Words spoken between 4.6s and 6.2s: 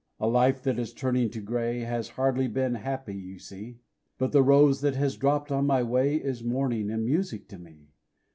that has dropped on my way